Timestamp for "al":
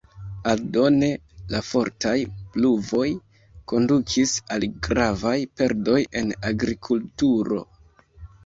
4.57-4.65